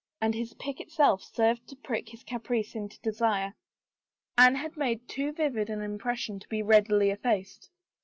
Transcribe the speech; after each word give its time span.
And 0.19 0.33
his 0.33 0.55
pique 0.55 0.79
itself 0.81 1.21
served 1.21 1.67
to 1.67 1.75
prick 1.75 2.09
his 2.09 2.23
caprice 2.23 2.73
into 2.73 2.99
desire. 3.01 3.53
Anne 4.35 4.55
had 4.55 4.75
made 4.75 5.07
too 5.07 5.31
vivid 5.31 5.69
an 5.69 5.81
impression 5.83 6.39
to 6.39 6.49
be 6.49 6.63
readily 6.63 7.11
effaced. 7.11 7.69